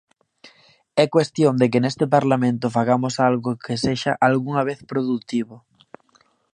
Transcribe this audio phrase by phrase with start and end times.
[1.03, 5.55] É cuestión de que neste Parlamento fagamos algo que sexa algunha vez produtivo.